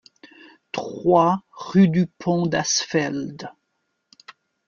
[0.71, 3.51] trois rue du Pont d'Asfeld